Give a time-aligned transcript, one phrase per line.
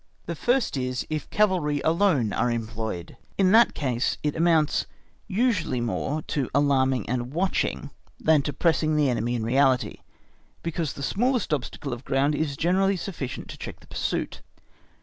[0.25, 4.87] The first is, if cavalry alone are employed; in that case it amounts
[5.27, 9.99] usually more to alarming and watching than to pressing the enemy in reality,
[10.63, 14.41] because the smallest obstacle of ground is generally sufficient to check the pursuit.